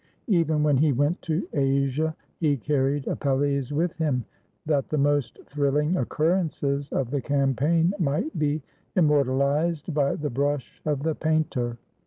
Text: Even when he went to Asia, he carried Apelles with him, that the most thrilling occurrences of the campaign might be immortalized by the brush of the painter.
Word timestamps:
Even 0.29 0.63
when 0.63 0.77
he 0.77 0.91
went 0.93 1.21
to 1.21 1.47
Asia, 1.53 2.15
he 2.39 2.57
carried 2.57 3.05
Apelles 3.05 3.71
with 3.71 3.93
him, 3.97 4.25
that 4.65 4.89
the 4.89 4.97
most 4.97 5.37
thrilling 5.45 5.95
occurrences 5.95 6.89
of 6.91 7.11
the 7.11 7.21
campaign 7.21 7.93
might 7.99 8.39
be 8.39 8.63
immortalized 8.95 9.93
by 9.93 10.15
the 10.15 10.31
brush 10.31 10.81
of 10.87 11.03
the 11.03 11.13
painter. 11.13 11.77